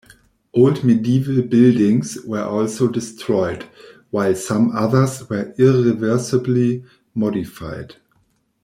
[0.55, 3.65] Old medieval buildings were also destroyed,
[4.09, 7.97] while some others were irreversibly modified.